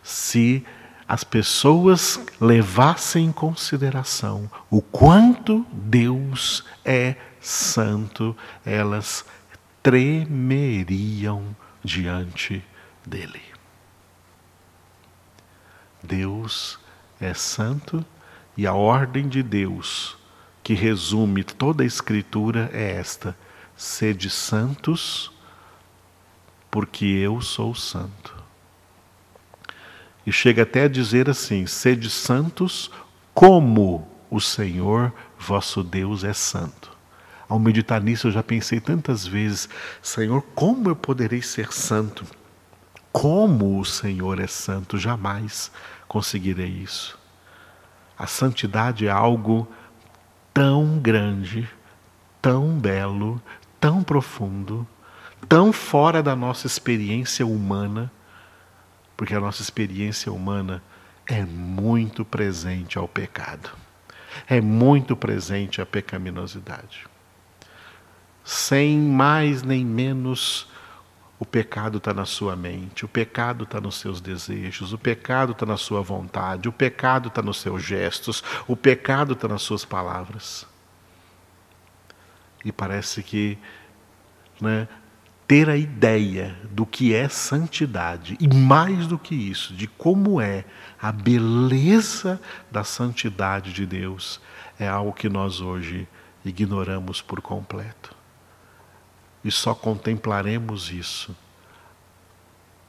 Se 0.09 0.65
as 1.07 1.23
pessoas 1.23 2.19
levassem 2.41 3.27
em 3.27 3.31
consideração 3.31 4.51
o 4.71 4.81
quanto 4.81 5.67
Deus 5.71 6.65
é 6.83 7.15
santo, 7.39 8.35
elas 8.65 9.23
tremeriam 9.83 11.55
diante 11.85 12.65
dele. 13.05 13.43
Deus 16.03 16.79
é 17.21 17.35
santo 17.35 18.03
e 18.57 18.67
a 18.67 18.73
ordem 18.73 19.29
de 19.29 19.43
Deus, 19.43 20.17
que 20.63 20.73
resume 20.73 21.45
toda 21.45 21.83
a 21.83 21.87
Escritura, 21.87 22.71
é 22.73 22.93
esta: 22.93 23.37
sede 23.77 24.31
santos, 24.31 25.31
porque 26.71 27.05
eu 27.05 27.43
sou 27.43 27.75
santo. 27.75 28.38
E 30.29 30.33
chega 30.33 30.65
até 30.65 30.83
a 30.83 30.89
dizer 30.89 31.31
assim: 31.31 31.65
sede 31.67 32.11
santos, 32.11 32.91
como 33.33 34.07
o 34.31 34.39
Senhor 34.39 35.11
vosso 35.39 35.83
Deus 35.83 36.23
é 36.23 36.35
santo. 36.35 36.95
Ao 37.49 37.59
meditar 37.59 37.99
nisso, 38.03 38.27
eu 38.27 38.33
já 38.33 38.43
pensei 38.43 38.79
tantas 38.79 39.27
vezes: 39.27 39.71
Senhor, 40.03 40.43
como 40.55 40.91
eu 40.91 40.95
poderei 40.95 41.41
ser 41.41 41.73
santo? 41.73 42.27
Como 43.11 43.81
o 43.81 43.87
Senhor 43.87 44.39
é 44.39 44.47
santo? 44.47 44.99
Jamais 44.99 45.73
conseguirei 46.07 46.69
isso. 46.69 47.19
A 48.19 48.27
santidade 48.27 49.07
é 49.07 49.11
algo 49.11 49.67
tão 50.53 50.99
grande, 50.99 51.67
tão 52.43 52.79
belo, 52.79 53.41
tão 53.81 54.03
profundo, 54.03 54.87
tão 55.49 55.73
fora 55.73 56.23
da 56.23 56.37
nossa 56.37 56.67
experiência 56.67 57.47
humana, 57.47 58.13
porque 59.19 59.35
a 59.35 59.41
nossa 59.41 59.61
experiência 59.61 60.33
humana 60.33 60.83
é 61.27 61.45
muito 61.45 62.25
presente 62.25 62.97
ao 62.97 63.07
pecado, 63.07 63.69
é 64.47 64.63
muito 64.63 65.15
presente 65.15 65.83
à 65.83 65.85
pecaminosidade 65.85 67.07
sem 68.49 68.99
mais 68.99 69.63
nem 69.63 69.85
menos. 69.85 70.67
O 71.39 71.45
pecado 71.45 71.99
está 71.99 72.15
na 72.15 72.25
sua 72.25 72.57
mente, 72.57 73.05
o 73.05 73.09
pecado 73.09 73.65
está 73.65 73.79
nos 73.79 73.97
seus 73.97 74.23
desejos, 74.23 74.93
o 74.93 74.99
pecado 74.99 75.53
está 75.53 75.67
na 75.67 75.77
sua 75.77 76.01
vontade, 76.01 76.67
o 76.67 76.73
pecado 76.73 77.29
está 77.29 77.43
nos 77.43 77.61
seus 77.61 77.83
gestos, 77.83 78.43
o 78.67 78.75
pecado 78.75 79.35
está 79.35 79.47
nas 79.47 79.61
suas 79.63 79.85
palavras. 79.85 80.67
E 82.65 82.73
parece 82.73 83.23
que 83.23 83.59
né, 84.61 84.89
ter 85.49 85.71
a 85.71 85.77
ideia 85.79 86.55
do 86.71 86.85
que 86.85 87.15
é 87.15 87.27
santidade, 87.27 88.37
e 88.39 88.47
mais 88.47 89.07
do 89.07 89.19
que 89.19 89.35
isso, 89.35 89.73
de 89.73 89.89
como 89.89 90.43
é 90.43 90.63
a 91.01 91.11
beleza 91.11 92.39
da 92.71 92.85
santidade 92.85 93.73
de 93.73 93.87
Deus, 93.87 94.43
é 94.79 94.87
algo 94.87 95.15
que 95.15 95.27
nós 95.27 95.63
hoje 95.63 96.07
ignoramos 96.45 97.23
por 97.23 97.41
completo. 97.41 98.15
E 99.43 99.51
só 99.51 99.75
contemplaremos 99.75 100.91
isso 100.91 101.35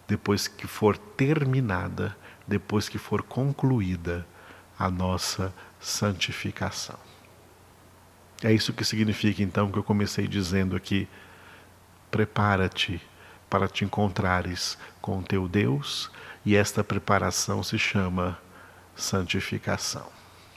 depois 0.05 0.47
que 0.47 0.67
for 0.67 0.97
terminada, 0.97 2.17
depois 2.45 2.89
que 2.89 2.97
for 2.97 3.23
concluída 3.23 4.27
a 4.77 4.89
nossa 4.89 5.53
santificação. 5.79 6.99
É 8.43 8.51
isso 8.51 8.73
que 8.73 8.83
significa 8.83 9.41
então 9.41 9.71
que 9.71 9.77
eu 9.77 9.83
comecei 9.83 10.27
dizendo 10.27 10.75
aqui: 10.75 11.07
prepara-te 12.11 13.01
para 13.49 13.67
te 13.67 13.83
encontrares 13.83 14.77
com 15.01 15.21
teu 15.21 15.47
Deus, 15.47 16.11
e 16.45 16.55
esta 16.55 16.83
preparação 16.83 17.63
se 17.63 17.77
chama 17.77 18.37
santificação. 18.95 20.18